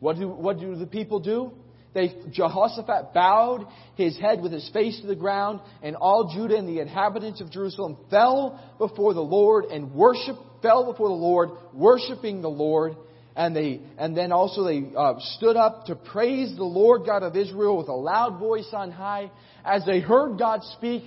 [0.00, 1.52] What do, what do the people do?
[1.94, 6.68] They, Jehoshaphat bowed his head with his face to the ground, and all Judah and
[6.68, 12.42] the inhabitants of Jerusalem fell before the Lord and worship, fell before the Lord, worshiping
[12.42, 12.96] the Lord.
[13.36, 17.36] And they, and then also they uh, stood up to praise the Lord God of
[17.36, 19.30] Israel with a loud voice on high.
[19.62, 21.04] As they heard God speak,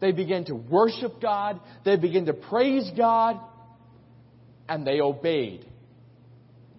[0.00, 1.60] they began to worship God.
[1.84, 3.38] They began to praise God.
[4.68, 5.66] And they obeyed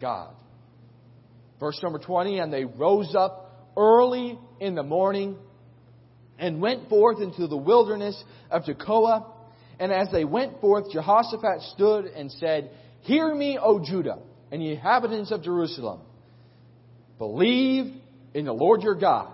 [0.01, 0.33] God.
[1.59, 5.37] Verse number 20, and they rose up early in the morning
[6.39, 9.25] and went forth into the wilderness of Tekoa.
[9.79, 14.19] And as they went forth, Jehoshaphat stood and said, Hear me, O Judah,
[14.51, 16.01] and ye inhabitants of Jerusalem.
[17.17, 17.93] Believe
[18.33, 19.33] in the Lord your God,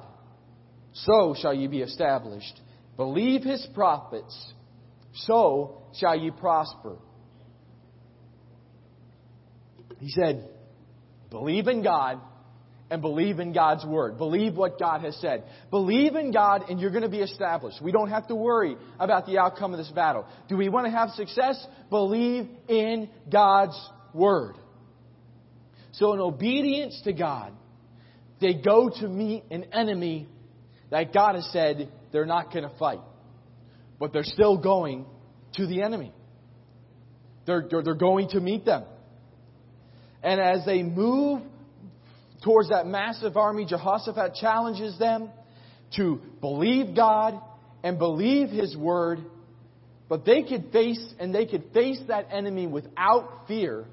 [0.93, 2.59] so shall ye be established.
[2.95, 4.53] Believe his prophets,
[5.13, 6.97] so shall ye prosper.
[9.99, 10.47] He said,
[11.29, 12.19] Believe in God
[12.89, 14.19] and believe in God's word.
[14.19, 15.43] Believe what God has said.
[15.71, 17.81] Believe in God and you're going to be established.
[17.81, 20.27] We don't have to worry about the outcome of this battle.
[20.47, 21.65] Do we want to have success?
[21.89, 23.79] Believe in God's
[24.13, 24.55] word.
[25.93, 27.53] So in obedience to God,
[28.41, 30.27] they go to meet an enemy
[30.89, 32.99] that God has said they're not going to fight.
[33.99, 35.05] But they're still going
[35.55, 36.11] to the enemy.
[37.45, 38.83] They're, they're, they're going to meet them.
[40.21, 41.41] And as they move
[42.43, 45.29] towards that massive army, Jehoshaphat challenges them
[45.95, 47.39] to believe God
[47.83, 49.19] and believe His word.
[50.09, 53.85] But they could face, and they could face that enemy without fear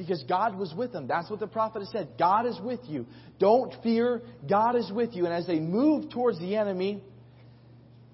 [0.00, 1.06] because God was with them.
[1.06, 2.08] That's what the prophet has said.
[2.18, 3.04] God is with you.
[3.38, 4.22] Don't fear.
[4.48, 5.26] God is with you.
[5.26, 7.02] And as they move towards the enemy,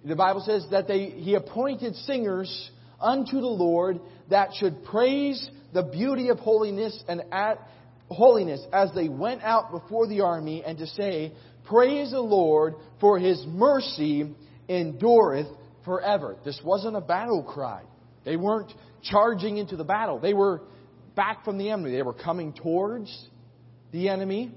[0.04, 2.70] the Bible says that they, he appointed singers
[3.00, 7.58] unto the Lord that should praise the beauty of holiness and at
[8.08, 11.32] holiness as they went out before the army and to say,
[11.68, 14.34] Praise the Lord for his mercy
[14.68, 15.46] endureth
[15.84, 16.36] forever.
[16.44, 17.82] This wasn't a battle cry.
[18.24, 18.72] They weren't
[19.04, 20.18] charging into the battle.
[20.18, 20.62] They were
[21.16, 21.90] back from the enemy.
[21.90, 23.10] They were coming towards
[23.90, 24.54] the enemy,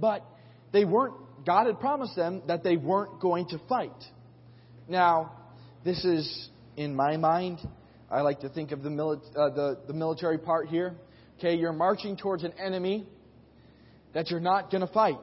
[0.00, 0.24] but
[0.72, 3.92] they weren't, God had promised them that they weren't going to fight.
[4.88, 5.32] Now,
[5.84, 7.58] this is, in my mind,
[8.10, 10.94] I like to think of the, mili- uh, the, the military part here.
[11.38, 13.06] Okay, you're marching towards an enemy
[14.14, 15.18] that you're not going to fight.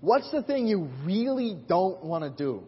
[0.00, 2.62] What's the thing you really don't want to do?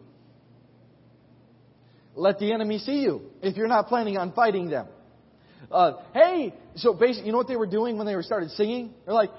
[2.15, 4.87] Let the enemy see you if you're not planning on fighting them.
[5.71, 8.93] Uh, hey, so basically, you know what they were doing when they were started singing?
[9.05, 9.31] They're like,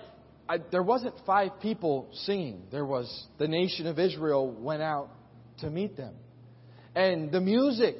[0.48, 2.62] I, there wasn't five people singing.
[2.70, 5.10] There was the nation of Israel went out
[5.58, 6.14] to meet them,
[6.94, 7.96] and the music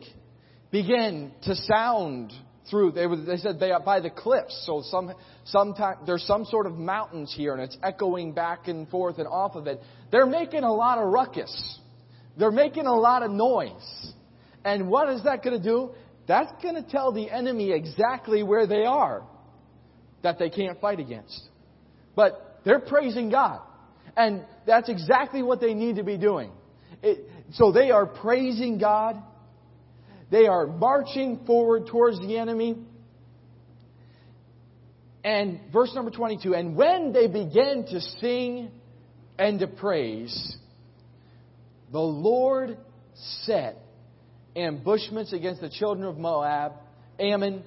[0.70, 2.32] began to sound
[2.70, 2.92] through.
[2.92, 4.64] They, were, they said they are by the cliffs.
[4.66, 5.12] So some,
[5.44, 9.54] sometime, there's some sort of mountains here, and it's echoing back and forth and off
[9.54, 9.80] of it.
[10.10, 11.78] They're making a lot of ruckus.
[12.36, 14.12] They're making a lot of noise.
[14.64, 15.90] And what is that going to do?
[16.26, 19.22] That's going to tell the enemy exactly where they are
[20.22, 21.48] that they can't fight against.
[22.16, 23.60] But they're praising God.
[24.16, 26.50] And that's exactly what they need to be doing.
[27.02, 29.22] It, so they are praising God
[30.34, 32.76] they are marching forward towards the enemy.
[35.22, 38.70] And verse number 22 And when they began to sing
[39.38, 40.56] and to praise,
[41.92, 42.78] the Lord
[43.42, 43.78] set
[44.56, 46.72] ambushments against the children of Moab,
[47.18, 47.64] Ammon,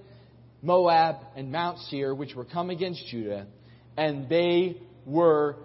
[0.62, 3.48] Moab, and Mount Seir, which were come against Judah,
[3.96, 5.56] and they were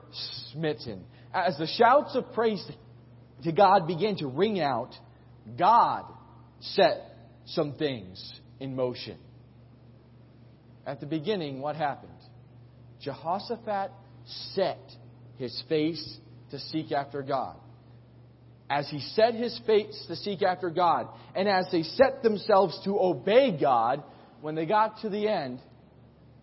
[0.52, 1.04] smitten.
[1.32, 2.64] As the shouts of praise
[3.44, 4.94] to God began to ring out,
[5.58, 6.04] God
[6.60, 9.18] set some things in motion.
[10.86, 12.12] At the beginning, what happened?
[13.00, 13.90] Jehoshaphat
[14.54, 14.80] set
[15.38, 16.18] his face
[16.50, 17.56] to seek after God.
[18.72, 22.98] As he set his face to seek after God, and as they set themselves to
[22.98, 24.02] obey God,
[24.40, 25.60] when they got to the end,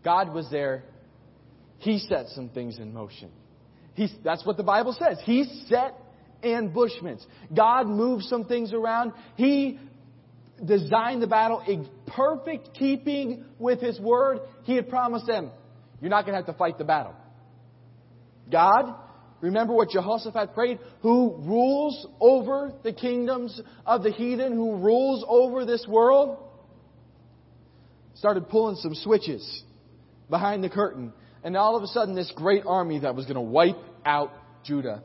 [0.06, 0.84] God was there.
[1.80, 3.32] He set some things in motion.
[3.96, 5.18] He, that's what the Bible says.
[5.24, 5.96] He set
[6.44, 7.26] ambushments.
[7.52, 9.14] God moved some things around.
[9.36, 9.80] He
[10.64, 14.42] designed the battle in perfect keeping with His Word.
[14.66, 15.50] He had promised them,
[16.00, 17.16] you're not going to have to fight the battle.
[18.52, 18.94] God,
[19.42, 25.66] remember what Jehoshaphat prayed, who rules over the kingdoms of the heathen, who rules over
[25.66, 26.38] this world,
[28.16, 29.64] started pulling some switches
[30.30, 31.14] behind the curtain.
[31.44, 34.32] And all of a sudden, this great army that was going to wipe out
[34.64, 35.02] Judah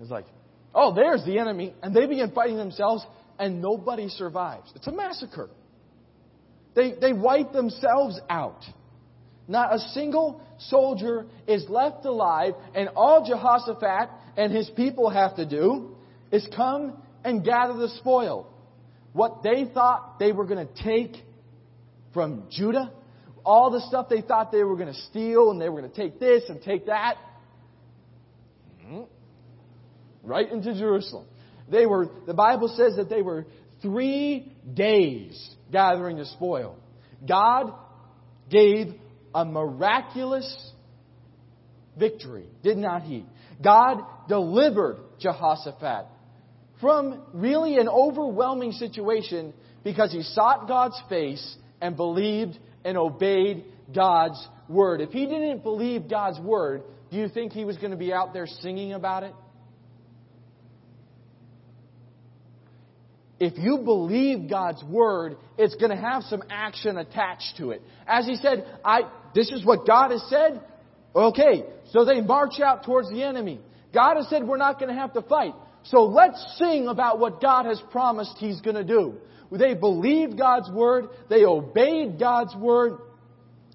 [0.00, 0.26] It's like,
[0.74, 1.74] oh, there's the enemy.
[1.82, 3.04] And they begin fighting themselves,
[3.38, 4.72] and nobody survives.
[4.74, 5.50] It's a massacre.
[6.74, 8.62] They, they wipe themselves out.
[9.48, 15.46] Not a single soldier is left alive, and all Jehoshaphat and his people have to
[15.46, 15.96] do
[16.32, 18.48] is come and gather the spoil.
[19.12, 21.22] What they thought they were going to take
[22.12, 22.92] from Judah,
[23.44, 25.96] all the stuff they thought they were going to steal, and they were going to
[25.96, 27.16] take this and take that,
[28.84, 29.02] hmm,
[30.24, 31.26] right into Jerusalem.
[31.70, 33.46] They were, the Bible says that they were
[33.82, 36.76] three days gathering the spoil.
[37.26, 37.72] God
[38.50, 38.94] gave
[39.36, 40.72] a miraculous
[41.98, 43.26] victory, did not He?
[43.62, 46.06] God delivered Jehoshaphat
[46.80, 49.52] from really an overwhelming situation
[49.84, 53.64] because he sought God's face and believed and obeyed
[53.94, 55.00] God's word.
[55.00, 58.32] If he didn't believe God's word, do you think he was going to be out
[58.32, 59.32] there singing about it?
[63.38, 67.82] If you believe God's word, it's going to have some action attached to it.
[68.06, 69.02] As he said, I,
[69.34, 70.62] this is what God has said.
[71.14, 73.60] Okay, so they march out towards the enemy.
[73.92, 75.54] God has said we're not going to have to fight.
[75.84, 79.14] So let's sing about what God has promised He's going to do.
[79.52, 81.06] They believed God's word.
[81.28, 82.98] They obeyed God's word.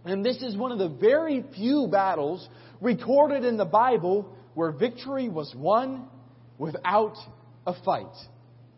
[0.03, 2.47] And this is one of the very few battles
[2.81, 6.07] recorded in the Bible where victory was won
[6.57, 7.15] without
[7.65, 8.13] a fight.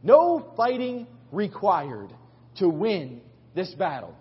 [0.03, 2.13] No fighting required
[2.57, 3.21] to win
[3.55, 4.15] this battle.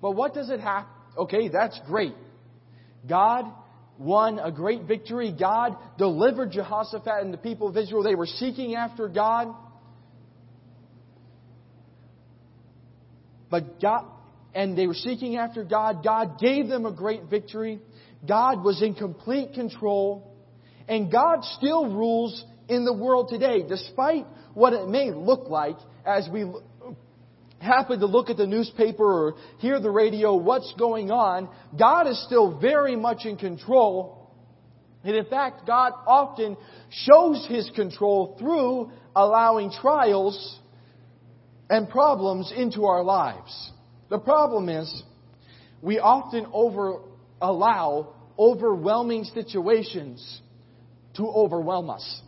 [0.00, 0.86] But what does it have?
[1.16, 2.14] Okay, that's great.
[3.06, 3.44] God
[3.98, 5.34] won a great victory.
[5.38, 8.02] God delivered Jehoshaphat and the people of Israel.
[8.02, 9.54] They were seeking after God.
[13.50, 14.04] But God,
[14.54, 16.04] and they were seeking after God.
[16.04, 17.80] God gave them a great victory.
[18.26, 20.36] God was in complete control.
[20.86, 26.28] And God still rules in the world today, despite what it may look like as
[26.32, 26.44] we
[27.60, 31.48] happen to look at the newspaper or hear the radio, what's going on,
[31.78, 34.30] God is still very much in control.
[35.04, 36.56] And in fact, God often
[36.90, 40.58] shows His control through allowing trials
[41.70, 43.70] and problems into our lives.
[44.08, 45.02] The problem is,
[45.82, 47.00] we often over
[47.40, 50.40] allow overwhelming situations
[51.14, 52.22] to overwhelm us.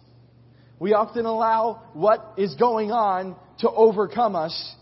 [0.81, 4.75] We often allow what is going on to overcome us.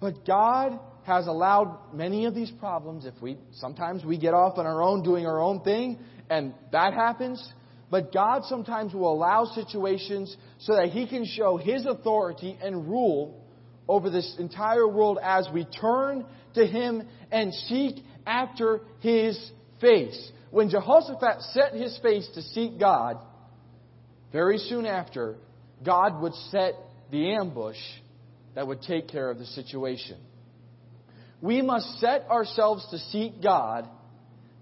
[0.00, 3.04] But God has allowed many of these problems.
[3.04, 5.98] If we sometimes we get off on our own doing our own thing
[6.30, 7.52] and that happens.
[7.90, 13.44] But God sometimes will allow situations so that he can show his authority and rule
[13.88, 16.24] over this entire world as we turn
[16.54, 20.32] to him and seek after his face.
[20.50, 23.18] When Jehoshaphat set his face to seek God
[24.36, 25.36] very soon after,
[25.82, 26.74] God would set
[27.10, 27.78] the ambush
[28.54, 30.18] that would take care of the situation.
[31.40, 33.88] We must set ourselves to seek God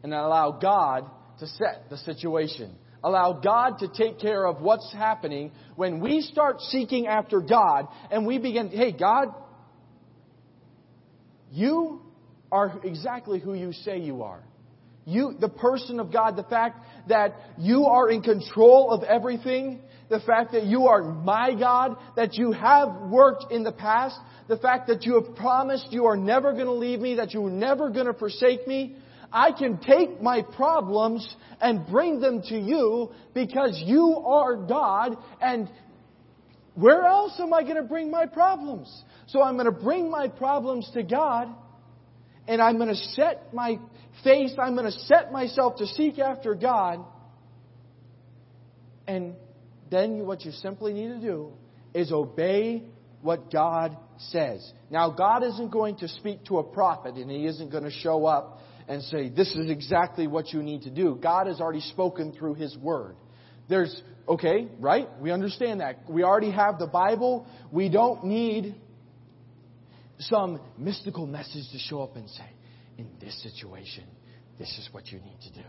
[0.04, 1.10] and allow God
[1.40, 2.76] to set the situation.
[3.02, 8.28] Allow God to take care of what's happening when we start seeking after God and
[8.28, 9.34] we begin, hey, God,
[11.50, 12.00] you
[12.52, 14.44] are exactly who you say you are.
[15.04, 20.20] You, the person of God, the fact that you are in control of everything, the
[20.20, 24.88] fact that you are my God, that you have worked in the past, the fact
[24.88, 27.90] that you have promised you are never going to leave me, that you are never
[27.90, 28.96] going to forsake me,
[29.32, 35.68] I can take my problems and bring them to you because you are God and
[36.74, 38.88] where else am I going to bring my problems?
[39.26, 41.48] So I'm going to bring my problems to God
[42.46, 43.78] and I'm going to set my
[44.22, 47.04] face, I'm going to set myself to seek after God.
[49.06, 49.34] And
[49.90, 51.52] then what you simply need to do
[51.94, 52.84] is obey
[53.22, 54.72] what God says.
[54.90, 58.26] Now, God isn't going to speak to a prophet and he isn't going to show
[58.26, 61.18] up and say, This is exactly what you need to do.
[61.20, 63.16] God has already spoken through his word.
[63.68, 65.08] There's, okay, right?
[65.20, 66.08] We understand that.
[66.08, 67.46] We already have the Bible.
[67.72, 68.74] We don't need
[70.18, 72.53] some mystical message to show up and say,
[72.98, 74.04] in this situation,
[74.58, 75.68] this is what you need to do.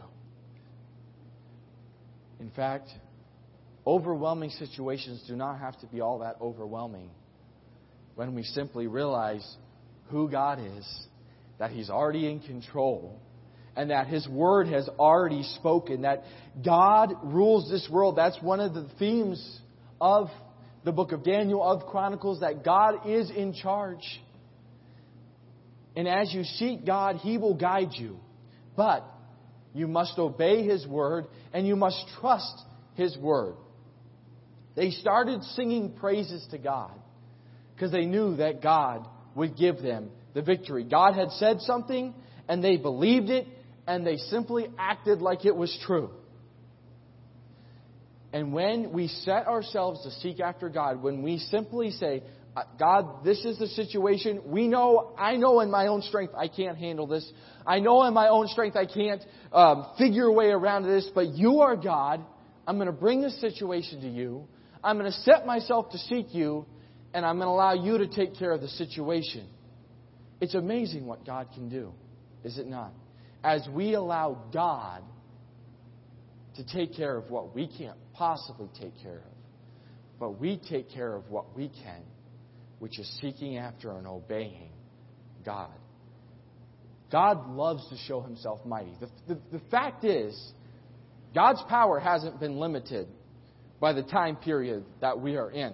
[2.40, 2.90] In fact,
[3.86, 7.10] overwhelming situations do not have to be all that overwhelming
[8.16, 9.46] when we simply realize
[10.10, 11.08] who God is,
[11.60, 13.20] that He's already in control,
[13.76, 16.24] and that His Word has already spoken, that
[16.64, 18.16] God rules this world.
[18.18, 19.60] That's one of the themes
[20.00, 20.30] of
[20.84, 24.04] the book of Daniel, of Chronicles, that God is in charge.
[25.96, 28.20] And as you seek God, He will guide you.
[28.76, 29.06] But
[29.74, 32.62] you must obey His word and you must trust
[32.96, 33.56] His Word.
[34.76, 36.92] They started singing praises to God
[37.74, 40.84] because they knew that God would give them the victory.
[40.84, 42.14] God had said something,
[42.48, 43.48] and they believed it,
[43.88, 46.10] and they simply acted like it was true.
[48.34, 52.22] And when we set ourselves to seek after God, when we simply say,
[52.80, 54.42] God, this is the situation.
[54.46, 57.30] We know, I know in my own strength I can't handle this.
[57.68, 61.34] I know in my own strength I can't um, figure a way around this, but
[61.34, 62.24] you are God.
[62.66, 64.48] I'm going to bring this situation to you.
[64.82, 66.66] I'm going to set myself to seek you,
[67.14, 69.48] and I'm going to allow you to take care of the situation.
[70.40, 71.92] It's amazing what God can do,
[72.46, 72.94] is it not?
[73.44, 75.04] As we allow God
[76.56, 81.14] to take care of what we can't possibly take care of, but we take care
[81.14, 82.02] of what we can
[82.86, 84.70] which is seeking after and obeying
[85.44, 85.72] God.
[87.12, 88.92] God loves to show himself mighty.
[89.00, 90.40] The, the, the, fact is,
[91.34, 93.08] God's power hasn't been limited
[93.80, 95.74] by the time period that we are in.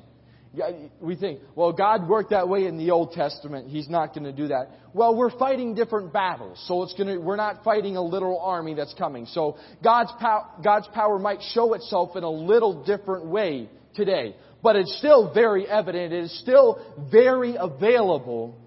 [1.02, 3.68] We think, well, God worked that way in the Old Testament.
[3.68, 4.70] He's not going to do that.
[4.94, 8.74] Well, we're fighting different battles, so it's going to, we're not fighting a literal army
[8.74, 9.26] that's coming.
[9.26, 14.34] So God's, pow, God's power might show itself in a little different way today.
[14.64, 16.14] But it's still very evident.
[16.14, 16.80] It is still
[17.12, 18.58] very available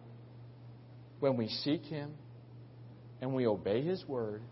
[1.21, 2.13] when we seek Him
[3.21, 4.43] and we obey His Word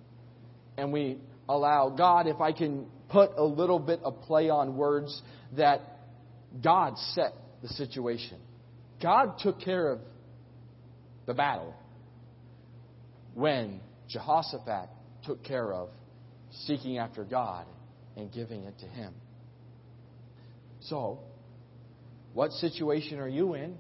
[0.77, 1.19] and we
[1.49, 5.21] allow God, if I can put a little bit of play on words,
[5.57, 5.81] that
[6.63, 8.39] God set the situation.
[9.03, 10.01] God took care of
[11.27, 11.75] the battle
[13.35, 14.89] when Jehoshaphat
[15.25, 15.89] took care of
[16.67, 17.67] seeking after God
[18.17, 19.15] and giving it to Him.
[20.81, 21.21] So,
[22.35, 23.77] what situation are you in?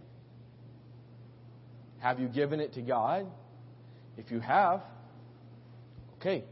[2.00, 3.26] Have you given it to God?
[4.16, 4.82] If you have,
[6.18, 6.44] okay,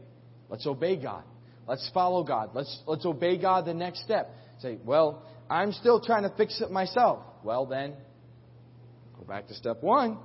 [0.49, 1.23] let's obey God.
[1.67, 2.51] Let's follow God.
[2.53, 4.33] Let's, let's obey God the next step.
[4.59, 7.19] Say, well, I'm still trying to fix it myself.
[7.43, 7.93] Well, then,
[9.17, 10.17] go back to step one.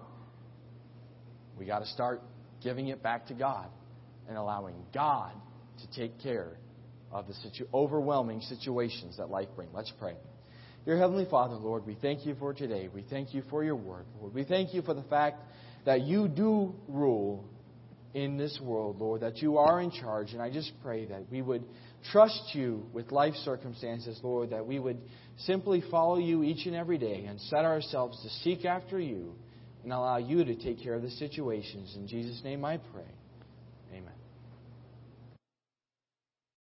[1.58, 2.22] We got to start
[2.62, 3.68] giving it back to God
[4.28, 5.32] and allowing God
[5.80, 6.56] to take care
[7.12, 9.72] of the situ- overwhelming situations that life brings.
[9.74, 10.14] Let's pray.
[10.86, 12.88] Dear Heavenly Father, Lord, we thank you for today.
[12.94, 14.32] We thank you for your word, Lord.
[14.32, 15.42] We thank you for the fact
[15.84, 17.44] that you do rule
[18.14, 20.32] in this world, Lord, that you are in charge.
[20.32, 21.64] And I just pray that we would
[22.12, 24.98] trust you with life circumstances, Lord, that we would
[25.38, 29.34] simply follow you each and every day and set ourselves to seek after you
[29.82, 31.96] and allow you to take care of the situations.
[31.96, 33.10] In Jesus' name I pray.